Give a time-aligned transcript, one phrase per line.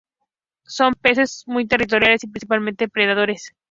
[0.65, 3.51] Son peces muy territoriales y principalmente predadores.